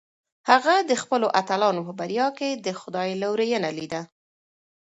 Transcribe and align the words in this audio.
هغه 0.49 0.75
د 0.89 0.91
خپلو 1.01 1.27
اتلانو 1.39 1.81
په 1.87 1.93
بریا 1.99 2.27
کې 2.37 2.49
د 2.65 2.67
خدای 2.79 3.09
لورینه 3.21 3.69
لیده. 3.77 4.01